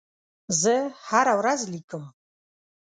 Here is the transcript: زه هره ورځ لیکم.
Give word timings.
زه 0.61 0.75
هره 1.07 1.33
ورځ 1.39 1.61
لیکم. 1.73 2.03